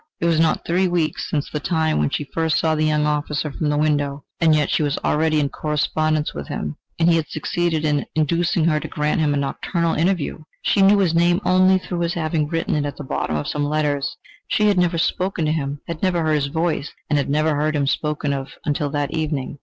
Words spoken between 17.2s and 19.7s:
never heard him spoken of until that evening.